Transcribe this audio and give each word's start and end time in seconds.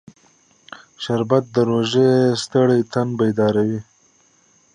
شربت 1.03 1.43
د 1.55 1.57
روژې 1.69 2.09
ستړی 2.43 2.81
تن 2.91 3.07
بیداروي 3.17 3.79